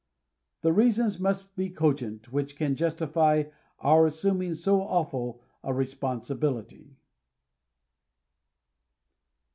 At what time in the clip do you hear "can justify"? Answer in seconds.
2.55-3.43